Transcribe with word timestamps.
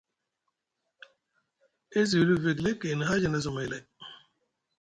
E 1.99 2.01
zuuli 2.09 2.35
vegelek 2.43 2.77
gayni 2.81 3.05
haaja 3.09 3.29
za 3.33 3.43
zamai 3.45 3.67
lai. 3.71 3.81